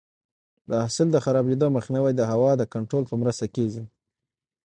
[0.69, 3.83] د حاصل د خرابېدو مخنیوی د هوا د کنټرول په مرسته کېږي.